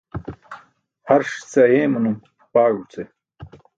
Harṣ 1.07 1.29
ce 1.51 1.59
ayeemanum, 1.65 2.17
paaẏo 2.51 2.81
ce. 2.91 3.01